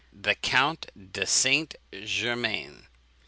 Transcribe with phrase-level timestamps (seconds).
[0.11, 1.75] THE COUNT DE ST.
[1.93, 2.87] GERMAIN.